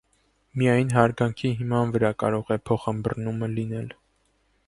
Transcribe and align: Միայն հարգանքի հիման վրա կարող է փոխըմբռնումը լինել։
Միայն 0.59 0.87
հարգանքի 0.95 1.51
հիման 1.59 1.93
վրա 1.97 2.11
կարող 2.25 2.49
է 2.57 2.59
փոխըմբռնումը 2.71 3.53
լինել։ 3.55 3.93